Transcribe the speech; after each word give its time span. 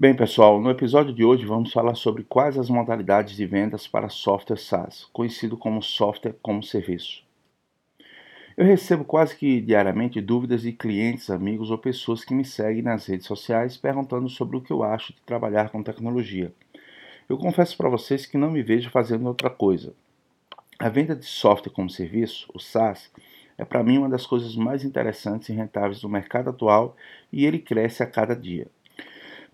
Bem, 0.00 0.14
pessoal, 0.14 0.60
no 0.60 0.70
episódio 0.70 1.12
de 1.12 1.24
hoje 1.24 1.44
vamos 1.44 1.72
falar 1.72 1.96
sobre 1.96 2.22
quais 2.22 2.56
as 2.56 2.70
modalidades 2.70 3.34
de 3.34 3.44
vendas 3.44 3.88
para 3.88 4.08
software 4.08 4.56
SaaS, 4.56 5.08
conhecido 5.12 5.56
como 5.56 5.82
software 5.82 6.36
como 6.40 6.62
serviço. 6.62 7.24
Eu 8.56 8.64
recebo 8.64 9.04
quase 9.04 9.34
que 9.36 9.60
diariamente 9.60 10.20
dúvidas 10.20 10.62
de 10.62 10.70
clientes, 10.70 11.30
amigos 11.30 11.72
ou 11.72 11.78
pessoas 11.78 12.24
que 12.24 12.32
me 12.32 12.44
seguem 12.44 12.80
nas 12.80 13.06
redes 13.06 13.26
sociais 13.26 13.76
perguntando 13.76 14.28
sobre 14.28 14.56
o 14.56 14.60
que 14.60 14.72
eu 14.72 14.84
acho 14.84 15.12
de 15.12 15.20
trabalhar 15.22 15.70
com 15.70 15.82
tecnologia. 15.82 16.54
Eu 17.28 17.36
confesso 17.36 17.76
para 17.76 17.88
vocês 17.88 18.24
que 18.24 18.38
não 18.38 18.52
me 18.52 18.62
vejo 18.62 18.90
fazendo 18.90 19.26
outra 19.26 19.50
coisa. 19.50 19.92
A 20.78 20.88
venda 20.88 21.16
de 21.16 21.24
software 21.24 21.72
como 21.72 21.90
serviço, 21.90 22.48
o 22.54 22.60
SaaS, 22.60 23.10
é 23.58 23.64
para 23.64 23.82
mim 23.82 23.98
uma 23.98 24.08
das 24.08 24.24
coisas 24.24 24.54
mais 24.54 24.84
interessantes 24.84 25.48
e 25.48 25.52
rentáveis 25.52 26.00
do 26.00 26.08
mercado 26.08 26.50
atual 26.50 26.94
e 27.32 27.44
ele 27.44 27.58
cresce 27.58 28.00
a 28.00 28.06
cada 28.06 28.36
dia. 28.36 28.68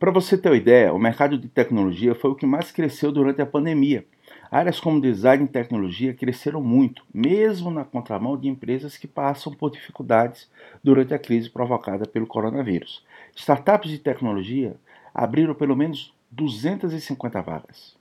Para 0.04 0.12
você 0.12 0.36
ter 0.36 0.50
uma 0.50 0.56
ideia, 0.58 0.92
o 0.92 0.98
mercado 0.98 1.38
de 1.38 1.48
tecnologia 1.48 2.14
foi 2.14 2.30
o 2.30 2.34
que 2.34 2.44
mais 2.44 2.70
cresceu 2.70 3.10
durante 3.10 3.40
a 3.40 3.46
pandemia. 3.46 4.04
Áreas 4.50 4.78
como 4.78 5.00
design 5.00 5.44
e 5.46 5.48
tecnologia 5.48 6.12
cresceram 6.12 6.62
muito, 6.62 7.02
mesmo 7.14 7.70
na 7.70 7.86
contramão 7.86 8.36
de 8.36 8.46
empresas 8.46 8.98
que 8.98 9.08
passam 9.08 9.54
por 9.54 9.70
dificuldades 9.70 10.46
durante 10.82 11.14
a 11.14 11.18
crise 11.18 11.48
provocada 11.48 12.06
pelo 12.06 12.26
coronavírus. 12.26 13.02
Startups 13.34 13.90
de 13.90 13.98
tecnologia 13.98 14.76
abriram 15.14 15.54
pelo 15.54 15.74
menos 15.74 16.12
250 16.30 17.40
vagas. 17.40 17.96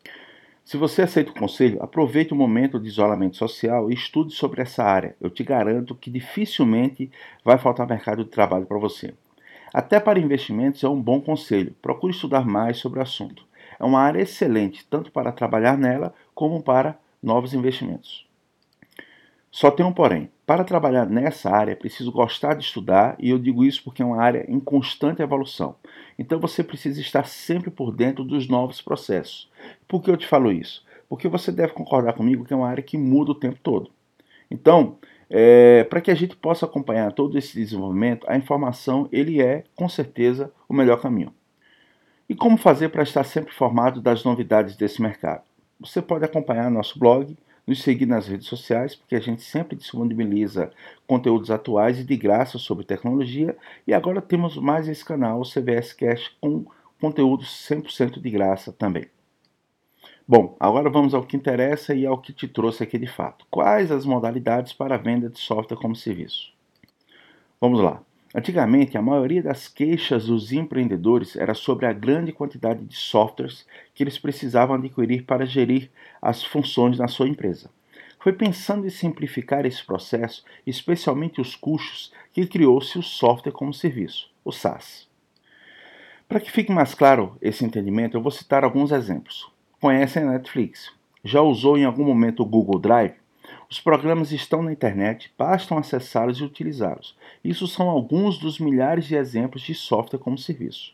Se 0.65 0.75
você 0.75 1.03
aceita 1.03 1.31
o 1.31 1.39
conselho, 1.39 1.81
aproveite 1.81 2.33
o 2.33 2.35
momento 2.35 2.81
de 2.81 2.89
isolamento 2.89 3.37
social 3.37 3.89
e 3.89 3.93
estude 3.93 4.33
sobre 4.33 4.61
essa 4.61 4.83
área. 4.83 5.15
Eu 5.21 5.29
te 5.29 5.41
garanto 5.41 5.95
que 5.95 6.11
dificilmente 6.11 7.09
vai 7.45 7.57
faltar 7.57 7.87
mercado 7.87 8.25
de 8.25 8.29
trabalho 8.29 8.65
para 8.65 8.77
você. 8.77 9.13
Até 9.73 9.99
para 9.99 10.19
investimentos 10.19 10.83
é 10.83 10.87
um 10.87 11.01
bom 11.01 11.19
conselho. 11.19 11.75
Procure 11.81 12.13
estudar 12.13 12.45
mais 12.45 12.77
sobre 12.77 12.99
o 12.99 13.01
assunto. 13.01 13.43
É 13.79 13.83
uma 13.83 13.99
área 13.99 14.21
excelente, 14.21 14.85
tanto 14.87 15.11
para 15.11 15.31
trabalhar 15.31 15.75
nela 15.77 16.13
como 16.35 16.61
para 16.61 16.95
novos 17.21 17.55
investimentos. 17.55 18.27
Só 19.49 19.71
tem 19.71 19.85
um 19.85 19.91
porém. 19.91 20.29
Para 20.45 20.63
trabalhar 20.63 21.05
nessa 21.05 21.49
área, 21.49 21.71
é 21.71 21.75
preciso 21.75 22.11
gostar 22.11 22.53
de 22.53 22.63
estudar, 22.63 23.15
e 23.17 23.29
eu 23.29 23.39
digo 23.39 23.63
isso 23.63 23.83
porque 23.83 24.01
é 24.01 24.05
uma 24.05 24.21
área 24.21 24.45
em 24.47 24.59
constante 24.59 25.21
evolução. 25.21 25.75
Então 26.19 26.39
você 26.39 26.63
precisa 26.63 26.99
estar 27.01 27.25
sempre 27.25 27.71
por 27.71 27.91
dentro 27.91 28.23
dos 28.23 28.47
novos 28.47 28.81
processos. 28.81 29.49
Por 29.87 30.03
que 30.03 30.11
eu 30.11 30.17
te 30.17 30.27
falo 30.27 30.51
isso? 30.51 30.85
Porque 31.09 31.27
você 31.27 31.51
deve 31.51 31.73
concordar 31.73 32.13
comigo 32.13 32.45
que 32.45 32.53
é 32.53 32.55
uma 32.55 32.67
área 32.67 32.83
que 32.83 32.97
muda 32.97 33.31
o 33.31 33.35
tempo 33.35 33.59
todo. 33.63 33.89
Então, 34.51 34.97
é, 35.35 35.83
para 35.85 35.99
que 35.99 36.11
a 36.11 36.15
gente 36.15 36.35
possa 36.35 36.67
acompanhar 36.67 37.11
todo 37.11 37.35
esse 37.39 37.55
desenvolvimento, 37.55 38.23
a 38.29 38.37
informação 38.37 39.09
ele 39.11 39.41
é, 39.41 39.63
com 39.75 39.89
certeza, 39.89 40.53
o 40.69 40.75
melhor 40.75 41.01
caminho. 41.01 41.33
E 42.29 42.35
como 42.35 42.55
fazer 42.55 42.89
para 42.89 43.01
estar 43.01 43.23
sempre 43.23 43.51
informado 43.51 43.99
das 43.99 44.23
novidades 44.23 44.75
desse 44.75 45.01
mercado? 45.01 45.41
Você 45.79 46.03
pode 46.03 46.23
acompanhar 46.23 46.69
nosso 46.69 46.99
blog, 46.99 47.35
nos 47.65 47.81
seguir 47.81 48.05
nas 48.05 48.27
redes 48.27 48.45
sociais, 48.45 48.95
porque 48.95 49.15
a 49.15 49.19
gente 49.19 49.41
sempre 49.41 49.75
disponibiliza 49.75 50.69
conteúdos 51.07 51.49
atuais 51.49 51.97
e 51.99 52.03
de 52.03 52.15
graça 52.15 52.59
sobre 52.59 52.85
tecnologia. 52.85 53.57
E 53.87 53.93
agora 53.93 54.21
temos 54.21 54.55
mais 54.57 54.87
esse 54.87 55.03
canal, 55.03 55.41
o 55.41 55.49
CVS 55.49 55.93
Cash, 55.93 56.31
com 56.39 56.63
conteúdos 57.01 57.47
100% 57.67 58.21
de 58.21 58.29
graça 58.29 58.71
também. 58.71 59.07
Bom, 60.25 60.55
agora 60.57 60.89
vamos 60.89 61.13
ao 61.13 61.25
que 61.25 61.35
interessa 61.35 61.93
e 61.93 62.05
ao 62.05 62.17
que 62.17 62.31
te 62.31 62.47
trouxe 62.47 62.81
aqui 62.81 62.97
de 62.97 63.07
fato. 63.07 63.45
Quais 63.51 63.91
as 63.91 64.05
modalidades 64.05 64.71
para 64.71 64.95
a 64.95 64.97
venda 64.97 65.29
de 65.29 65.37
software 65.37 65.75
como 65.75 65.97
serviço? 65.97 66.53
Vamos 67.59 67.81
lá. 67.81 68.01
Antigamente, 68.33 68.97
a 68.97 69.01
maioria 69.01 69.43
das 69.43 69.67
queixas 69.67 70.27
dos 70.27 70.53
empreendedores 70.53 71.35
era 71.35 71.53
sobre 71.53 71.87
a 71.87 71.91
grande 71.91 72.31
quantidade 72.31 72.85
de 72.85 72.95
softwares 72.95 73.67
que 73.93 74.01
eles 74.01 74.17
precisavam 74.17 74.77
adquirir 74.77 75.25
para 75.25 75.45
gerir 75.45 75.91
as 76.21 76.41
funções 76.41 76.97
na 76.97 77.09
sua 77.09 77.27
empresa. 77.27 77.69
Foi 78.17 78.31
pensando 78.31 78.87
em 78.87 78.89
simplificar 78.89 79.65
esse 79.65 79.85
processo, 79.85 80.45
especialmente 80.65 81.41
os 81.41 81.53
custos, 81.53 82.13
que 82.31 82.47
criou-se 82.47 82.97
o 82.97 83.03
software 83.03 83.51
como 83.51 83.73
serviço, 83.73 84.31
o 84.45 84.53
SaaS. 84.53 85.05
Para 86.29 86.39
que 86.39 86.49
fique 86.49 86.71
mais 86.71 86.95
claro 86.95 87.37
esse 87.41 87.65
entendimento, 87.65 88.15
eu 88.15 88.21
vou 88.21 88.31
citar 88.31 88.63
alguns 88.63 88.93
exemplos 88.93 89.51
conhecem 89.83 90.23
a 90.23 90.31
Netflix. 90.31 90.93
Já 91.25 91.41
usou 91.41 91.77
em 91.77 91.83
algum 91.83 92.05
momento 92.05 92.41
o 92.41 92.45
Google 92.45 92.79
Drive? 92.79 93.15
Os 93.69 93.81
programas 93.81 94.31
estão 94.31 94.63
na 94.63 94.71
internet, 94.71 95.29
bastam 95.37 95.77
acessá-los 95.77 96.39
e 96.39 96.43
utilizá-los. 96.45 97.17
Isso 97.43 97.67
são 97.67 97.89
alguns 97.89 98.37
dos 98.37 98.59
milhares 98.59 99.03
de 99.03 99.15
exemplos 99.15 99.61
de 99.61 99.75
software 99.75 100.19
como 100.19 100.37
serviço. 100.37 100.93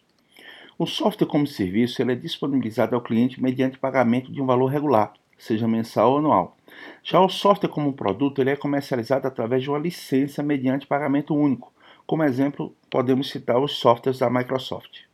O 0.76 0.88
software 0.88 1.28
como 1.28 1.46
serviço 1.46 2.02
é 2.02 2.16
disponibilizado 2.16 2.96
ao 2.96 3.02
cliente 3.02 3.40
mediante 3.40 3.78
pagamento 3.78 4.32
de 4.32 4.42
um 4.42 4.48
valor 4.48 4.66
regular, 4.66 5.14
seja 5.38 5.68
mensal 5.68 6.14
ou 6.14 6.18
anual. 6.18 6.58
Já 7.04 7.22
o 7.22 7.30
software 7.30 7.70
como 7.70 7.94
produto 7.94 8.42
ele 8.42 8.50
é 8.50 8.56
comercializado 8.56 9.28
através 9.28 9.62
de 9.62 9.70
uma 9.70 9.78
licença 9.78 10.42
mediante 10.42 10.88
pagamento 10.88 11.36
único. 11.36 11.72
Como 12.08 12.24
exemplo, 12.24 12.76
podemos 12.90 13.30
citar 13.30 13.60
os 13.60 13.74
softwares 13.74 14.18
da 14.18 14.32
Microsoft. 14.32 15.09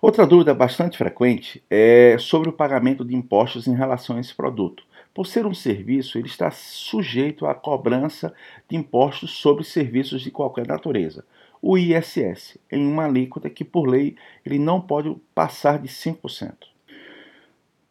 Outra 0.00 0.24
dúvida 0.24 0.54
bastante 0.54 0.96
frequente 0.96 1.60
é 1.68 2.16
sobre 2.20 2.48
o 2.48 2.52
pagamento 2.52 3.04
de 3.04 3.16
impostos 3.16 3.66
em 3.66 3.74
relação 3.74 4.16
a 4.16 4.20
esse 4.20 4.32
produto. 4.32 4.84
Por 5.12 5.26
ser 5.26 5.44
um 5.44 5.54
serviço, 5.54 6.16
ele 6.16 6.28
está 6.28 6.52
sujeito 6.52 7.44
à 7.46 7.52
cobrança 7.52 8.32
de 8.68 8.76
impostos 8.76 9.32
sobre 9.32 9.64
serviços 9.64 10.22
de 10.22 10.30
qualquer 10.30 10.68
natureza, 10.68 11.24
o 11.60 11.76
ISS, 11.76 12.58
em 12.70 12.86
uma 12.86 13.06
alíquota 13.06 13.50
que, 13.50 13.64
por 13.64 13.88
lei, 13.88 14.14
ele 14.46 14.60
não 14.60 14.80
pode 14.80 15.16
passar 15.34 15.80
de 15.80 15.88
5%. 15.88 16.52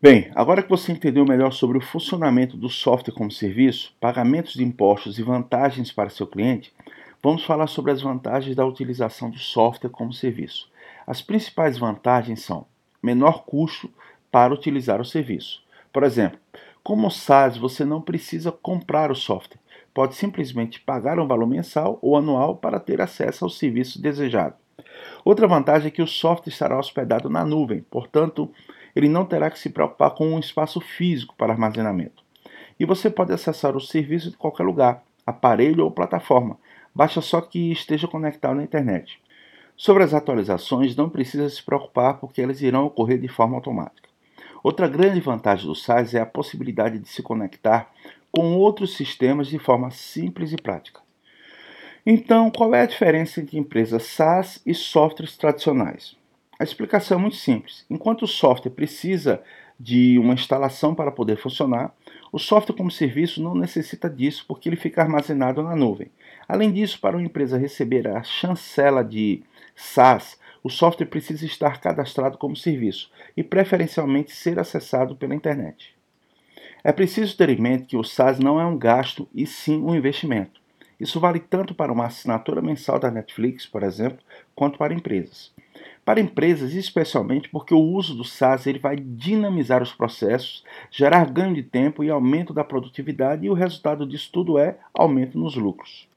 Bem, 0.02 0.32
agora 0.34 0.64
que 0.64 0.70
você 0.70 0.94
entendeu 0.94 1.26
melhor 1.26 1.52
sobre 1.52 1.78
o 1.78 1.82
funcionamento 1.82 2.56
do 2.56 2.70
software 2.70 3.14
como 3.14 3.30
serviço, 3.30 3.94
pagamentos 4.00 4.54
de 4.54 4.64
impostos 4.64 5.20
e 5.20 5.24
vantagens 5.24 5.92
para 5.92 6.10
seu 6.10 6.26
cliente, 6.26 6.72
vamos 7.22 7.44
falar 7.44 7.68
sobre 7.68 7.92
as 7.92 8.02
vantagens 8.02 8.56
da 8.56 8.66
utilização 8.66 9.30
do 9.30 9.40
software 9.40 9.90
como 9.90 10.14
serviço. 10.14 10.70
As 11.08 11.22
principais 11.22 11.78
vantagens 11.78 12.44
são 12.44 12.66
menor 13.02 13.46
custo 13.46 13.90
para 14.30 14.54
utilizar 14.54 15.00
o 15.00 15.06
serviço. 15.06 15.64
Por 15.94 16.04
exemplo, 16.04 16.38
como 16.84 17.10
SaaS, 17.10 17.56
você 17.56 17.86
não 17.86 18.02
precisa 18.02 18.52
comprar 18.52 19.10
o 19.10 19.16
software. 19.16 19.62
Pode 19.94 20.16
simplesmente 20.16 20.82
pagar 20.82 21.18
um 21.18 21.26
valor 21.26 21.48
mensal 21.48 21.98
ou 22.02 22.18
anual 22.18 22.58
para 22.58 22.78
ter 22.78 23.00
acesso 23.00 23.46
ao 23.46 23.50
serviço 23.50 24.02
desejado. 24.02 24.56
Outra 25.24 25.48
vantagem 25.48 25.88
é 25.88 25.92
que 25.92 26.02
o 26.02 26.08
software 26.08 26.52
estará 26.52 26.78
hospedado 26.78 27.30
na 27.30 27.46
nuvem, 27.46 27.82
portanto, 27.90 28.52
ele 28.94 29.08
não 29.08 29.26
terá 29.26 29.50
que 29.50 29.60
se 29.60 29.70
preocupar 29.70 30.12
com 30.12 30.28
um 30.28 30.40
espaço 30.40 30.82
físico 30.82 31.34
para 31.38 31.54
armazenamento. 31.54 32.22
E 32.78 32.84
você 32.84 33.10
pode 33.10 33.32
acessar 33.32 33.78
o 33.78 33.82
serviço 33.82 34.30
de 34.30 34.38
qualquer 34.38 34.64
lugar, 34.64 35.04
aparelho 35.26 35.86
ou 35.86 35.92
plataforma, 35.92 36.58
basta 36.94 37.22
só 37.22 37.40
que 37.40 37.72
esteja 37.72 38.10
conectado 38.10 38.56
na 38.56 38.64
internet. 38.64 39.22
Sobre 39.78 40.04
as 40.04 40.12
atualizações, 40.12 40.96
não 40.96 41.08
precisa 41.08 41.48
se 41.48 41.62
preocupar 41.62 42.16
porque 42.16 42.42
elas 42.42 42.64
irão 42.64 42.88
ocorrer 42.88 43.20
de 43.20 43.28
forma 43.28 43.56
automática. 43.56 44.10
Outra 44.64 44.88
grande 44.88 45.20
vantagem 45.20 45.68
do 45.68 45.76
SaaS 45.76 46.16
é 46.16 46.20
a 46.20 46.26
possibilidade 46.26 46.98
de 46.98 47.08
se 47.08 47.22
conectar 47.22 47.92
com 48.32 48.56
outros 48.56 48.98
sistemas 48.98 49.48
de 49.48 49.60
forma 49.60 49.92
simples 49.92 50.52
e 50.52 50.58
prática. 50.58 51.00
Então, 52.04 52.50
qual 52.50 52.74
é 52.74 52.82
a 52.82 52.88
diferença 52.88 53.40
entre 53.40 53.60
empresas 53.60 54.04
SaaS 54.04 54.60
e 54.66 54.74
softwares 54.74 55.38
tradicionais? 55.38 56.16
A 56.60 56.64
explicação 56.64 57.20
é 57.20 57.22
muito 57.22 57.36
simples. 57.36 57.86
Enquanto 57.88 58.24
o 58.24 58.28
software 58.28 58.72
precisa 58.72 59.44
de 59.80 60.18
uma 60.18 60.34
instalação 60.34 60.96
para 60.96 61.12
poder 61.12 61.38
funcionar, 61.38 61.94
o 62.32 62.40
software 62.40 62.76
como 62.76 62.90
serviço 62.90 63.44
não 63.44 63.54
necessita 63.54 64.10
disso 64.10 64.44
porque 64.48 64.68
ele 64.68 64.76
fica 64.76 65.04
armazenado 65.04 65.62
na 65.62 65.76
nuvem. 65.76 66.08
Além 66.48 66.72
disso, 66.72 67.00
para 67.00 67.16
uma 67.16 67.26
empresa 67.26 67.60
receber 67.60 68.08
a 68.08 68.24
chancela 68.24 69.04
de 69.04 69.44
SaaS, 69.80 70.40
o 70.64 70.72
software 70.72 71.06
precisa 71.06 71.46
estar 71.46 71.80
cadastrado 71.80 72.36
como 72.36 72.56
serviço 72.56 73.12
e 73.38 73.44
preferencialmente 73.44 74.32
ser 74.32 74.58
acessado 74.58 75.16
pela 75.16 75.36
internet. 75.36 75.96
É 76.84 76.92
preciso 76.92 77.38
ter 77.38 77.50
em 77.50 77.62
mente 77.62 77.86
que 77.86 77.96
o 77.96 78.04
SaaS 78.04 78.40
não 78.40 78.60
é 78.60 78.66
um 78.66 78.76
gasto 78.76 79.30
e 79.36 79.46
sim 79.46 79.80
um 79.80 79.96
investimento. 79.96 80.60
Isso 81.00 81.20
vale 81.20 81.40
tanto 81.40 81.76
para 81.76 81.94
uma 81.94 82.08
assinatura 82.08 82.60
mensal 82.60 82.98
da 82.98 83.12
Netflix, 83.12 83.68
por 83.68 83.84
exemplo, 83.84 84.18
quanto 84.56 84.80
para 84.80 84.96
empresas. 84.96 85.54
Para 86.04 86.20
empresas, 86.20 86.74
especialmente 86.74 87.48
porque 87.50 87.76
o 87.76 87.80
uso 87.80 88.16
do 88.16 88.24
SaaS 88.24 88.66
ele 88.66 88.80
vai 88.80 88.96
dinamizar 88.96 89.84
os 89.84 89.94
processos, 89.94 90.64
gerar 90.90 91.30
ganho 91.30 91.54
de 91.54 91.62
tempo 91.62 92.04
e 92.04 92.10
aumento 92.10 92.52
da 92.52 92.64
produtividade, 92.64 93.46
e 93.46 93.50
o 93.50 93.54
resultado 93.54 94.08
disso 94.08 94.32
tudo 94.34 94.58
é 94.58 94.80
aumento 94.92 95.38
nos 95.38 95.56
lucros. 95.56 96.10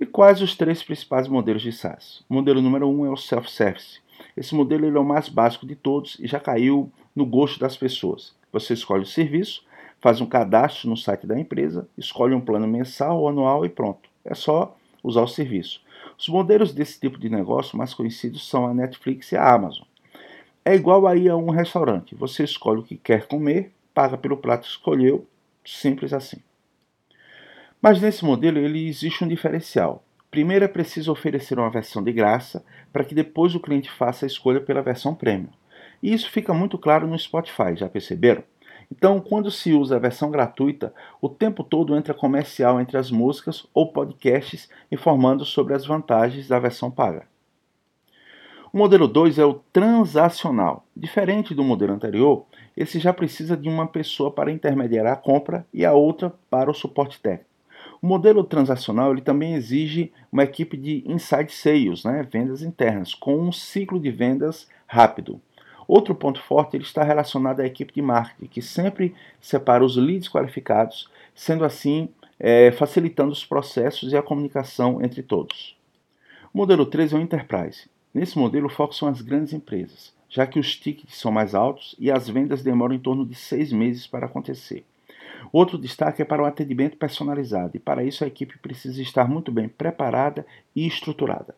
E 0.00 0.06
quais 0.06 0.40
os 0.40 0.56
três 0.56 0.82
principais 0.82 1.28
modelos 1.28 1.60
de 1.60 1.70
SaaS? 1.70 2.24
O 2.26 2.32
modelo 2.32 2.62
número 2.62 2.88
um 2.88 3.04
é 3.04 3.10
o 3.10 3.18
self-service. 3.18 4.00
Esse 4.34 4.54
modelo 4.54 4.86
é 4.86 4.98
o 4.98 5.04
mais 5.04 5.28
básico 5.28 5.66
de 5.66 5.76
todos 5.76 6.16
e 6.18 6.26
já 6.26 6.40
caiu 6.40 6.90
no 7.14 7.26
gosto 7.26 7.60
das 7.60 7.76
pessoas. 7.76 8.34
Você 8.50 8.72
escolhe 8.72 9.02
o 9.02 9.06
serviço, 9.06 9.62
faz 10.00 10.18
um 10.22 10.26
cadastro 10.26 10.88
no 10.88 10.96
site 10.96 11.26
da 11.26 11.38
empresa, 11.38 11.86
escolhe 11.98 12.34
um 12.34 12.40
plano 12.40 12.66
mensal 12.66 13.20
ou 13.20 13.28
anual 13.28 13.66
e 13.66 13.68
pronto. 13.68 14.08
É 14.24 14.34
só 14.34 14.74
usar 15.04 15.20
o 15.20 15.28
serviço. 15.28 15.82
Os 16.18 16.30
modelos 16.30 16.72
desse 16.72 16.98
tipo 16.98 17.18
de 17.18 17.28
negócio 17.28 17.76
mais 17.76 17.92
conhecidos 17.92 18.48
são 18.48 18.66
a 18.66 18.72
Netflix 18.72 19.32
e 19.32 19.36
a 19.36 19.52
Amazon. 19.52 19.84
É 20.64 20.74
igual 20.74 21.06
aí 21.06 21.28
a 21.28 21.36
um 21.36 21.50
restaurante. 21.50 22.14
Você 22.14 22.42
escolhe 22.42 22.80
o 22.80 22.84
que 22.84 22.96
quer 22.96 23.26
comer, 23.26 23.70
paga 23.92 24.16
pelo 24.16 24.38
prato 24.38 24.62
que 24.62 24.70
escolheu, 24.70 25.26
simples 25.62 26.14
assim. 26.14 26.38
Mas 27.82 28.00
nesse 28.00 28.24
modelo 28.24 28.58
ele 28.58 28.86
existe 28.86 29.24
um 29.24 29.28
diferencial. 29.28 30.04
Primeiro 30.30 30.64
é 30.64 30.68
preciso 30.68 31.10
oferecer 31.10 31.58
uma 31.58 31.70
versão 31.70 32.02
de 32.02 32.12
graça 32.12 32.64
para 32.92 33.04
que 33.04 33.14
depois 33.14 33.54
o 33.54 33.60
cliente 33.60 33.90
faça 33.90 34.26
a 34.26 34.28
escolha 34.28 34.60
pela 34.60 34.82
versão 34.82 35.14
premium. 35.14 35.48
E 36.02 36.12
isso 36.12 36.30
fica 36.30 36.52
muito 36.52 36.76
claro 36.76 37.06
no 37.06 37.18
Spotify, 37.18 37.74
já 37.74 37.88
perceberam? 37.88 38.44
Então, 38.92 39.20
quando 39.20 39.50
se 39.50 39.72
usa 39.72 39.96
a 39.96 40.00
versão 40.00 40.30
gratuita, 40.30 40.92
o 41.22 41.28
tempo 41.28 41.62
todo 41.64 41.96
entra 41.96 42.12
comercial 42.12 42.80
entre 42.80 42.98
as 42.98 43.10
músicas 43.10 43.66
ou 43.72 43.92
podcasts 43.92 44.68
informando 44.90 45.44
sobre 45.44 45.74
as 45.74 45.86
vantagens 45.86 46.48
da 46.48 46.58
versão 46.58 46.90
paga. 46.90 47.26
O 48.72 48.78
modelo 48.78 49.08
2 49.08 49.38
é 49.38 49.44
o 49.44 49.54
transacional. 49.72 50.84
Diferente 50.94 51.54
do 51.54 51.64
modelo 51.64 51.92
anterior, 51.92 52.44
esse 52.76 53.00
já 53.00 53.12
precisa 53.12 53.56
de 53.56 53.68
uma 53.68 53.86
pessoa 53.86 54.30
para 54.30 54.52
intermediar 54.52 55.06
a 55.06 55.16
compra 55.16 55.66
e 55.72 55.84
a 55.84 55.92
outra 55.92 56.32
para 56.48 56.70
o 56.70 56.74
suporte 56.74 57.20
técnico. 57.20 57.49
O 58.02 58.06
modelo 58.06 58.42
transacional 58.42 59.12
ele 59.12 59.20
também 59.20 59.54
exige 59.54 60.10
uma 60.32 60.44
equipe 60.44 60.76
de 60.76 61.04
inside 61.06 61.52
sales, 61.52 62.02
né, 62.02 62.26
vendas 62.30 62.62
internas, 62.62 63.14
com 63.14 63.38
um 63.38 63.52
ciclo 63.52 64.00
de 64.00 64.10
vendas 64.10 64.66
rápido. 64.86 65.40
Outro 65.86 66.14
ponto 66.14 66.40
forte 66.40 66.76
ele 66.76 66.84
está 66.84 67.02
relacionado 67.02 67.60
à 67.60 67.66
equipe 67.66 67.92
de 67.92 68.00
marketing, 68.00 68.46
que 68.46 68.62
sempre 68.62 69.14
separa 69.40 69.84
os 69.84 69.96
leads 69.96 70.28
qualificados, 70.28 71.10
sendo 71.34 71.64
assim 71.64 72.08
é, 72.38 72.70
facilitando 72.70 73.32
os 73.32 73.44
processos 73.44 74.12
e 74.12 74.16
a 74.16 74.22
comunicação 74.22 75.02
entre 75.02 75.22
todos. 75.22 75.76
O 76.54 76.58
modelo 76.58 76.86
3 76.86 77.12
é 77.12 77.16
o 77.16 77.20
Enterprise. 77.20 77.90
Nesse 78.14 78.38
modelo, 78.38 78.66
o 78.66 78.70
foco 78.70 78.94
são 78.94 79.08
as 79.08 79.20
grandes 79.20 79.52
empresas, 79.52 80.14
já 80.28 80.46
que 80.46 80.58
os 80.58 80.74
tickets 80.74 81.16
são 81.16 81.30
mais 81.30 81.54
altos 81.54 81.94
e 81.98 82.10
as 82.10 82.28
vendas 82.28 82.62
demoram 82.62 82.94
em 82.94 82.98
torno 82.98 83.26
de 83.26 83.34
seis 83.34 83.72
meses 83.72 84.06
para 84.06 84.26
acontecer. 84.26 84.84
Outro 85.52 85.78
destaque 85.78 86.22
é 86.22 86.24
para 86.24 86.42
o 86.42 86.46
atendimento 86.46 86.96
personalizado, 86.96 87.76
e 87.76 87.80
para 87.80 88.04
isso 88.04 88.24
a 88.24 88.26
equipe 88.26 88.58
precisa 88.58 89.00
estar 89.02 89.28
muito 89.28 89.50
bem 89.50 89.68
preparada 89.68 90.46
e 90.74 90.86
estruturada. 90.86 91.54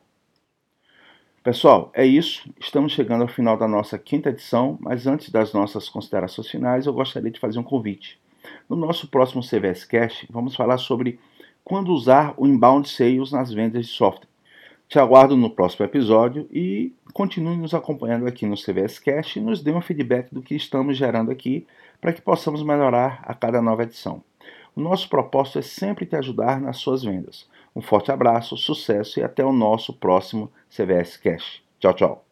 Pessoal, 1.42 1.90
é 1.92 2.06
isso. 2.06 2.48
Estamos 2.60 2.92
chegando 2.92 3.22
ao 3.22 3.28
final 3.28 3.56
da 3.56 3.66
nossa 3.66 3.98
quinta 3.98 4.30
edição, 4.30 4.78
mas 4.80 5.08
antes 5.08 5.28
das 5.28 5.52
nossas 5.52 5.88
considerações 5.88 6.48
finais, 6.48 6.86
eu 6.86 6.92
gostaria 6.92 7.32
de 7.32 7.40
fazer 7.40 7.58
um 7.58 7.64
convite. 7.64 8.20
No 8.68 8.76
nosso 8.76 9.08
próximo 9.08 9.42
CVS 9.42 9.84
Cash, 9.84 10.24
vamos 10.30 10.54
falar 10.54 10.78
sobre 10.78 11.18
quando 11.64 11.92
usar 11.92 12.34
o 12.36 12.46
inbound 12.46 12.88
sales 12.88 13.32
nas 13.32 13.52
vendas 13.52 13.86
de 13.86 13.92
software. 13.92 14.31
Te 14.92 14.98
aguardo 14.98 15.38
no 15.38 15.48
próximo 15.48 15.86
episódio 15.86 16.46
e 16.52 16.92
continue 17.14 17.56
nos 17.56 17.72
acompanhando 17.72 18.26
aqui 18.26 18.44
no 18.44 18.56
CVS 18.56 18.98
Cash 18.98 19.36
e 19.36 19.40
nos 19.40 19.62
dê 19.62 19.72
um 19.72 19.80
feedback 19.80 20.28
do 20.30 20.42
que 20.42 20.54
estamos 20.54 20.98
gerando 20.98 21.30
aqui 21.30 21.66
para 21.98 22.12
que 22.12 22.20
possamos 22.20 22.62
melhorar 22.62 23.22
a 23.22 23.32
cada 23.32 23.62
nova 23.62 23.84
edição. 23.84 24.22
O 24.76 24.82
nosso 24.82 25.08
propósito 25.08 25.60
é 25.60 25.62
sempre 25.62 26.04
te 26.04 26.14
ajudar 26.14 26.60
nas 26.60 26.76
suas 26.76 27.02
vendas. 27.02 27.48
Um 27.74 27.80
forte 27.80 28.12
abraço, 28.12 28.54
sucesso 28.54 29.18
e 29.18 29.22
até 29.22 29.42
o 29.42 29.50
nosso 29.50 29.94
próximo 29.94 30.52
CVS 30.68 31.16
Cash. 31.16 31.62
Tchau, 31.80 31.94
tchau. 31.94 32.31